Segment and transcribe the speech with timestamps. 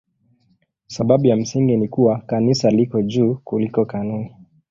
[0.87, 4.35] Sababu ya msingi ni kuwa Kanisa liko juu kuliko kanuni.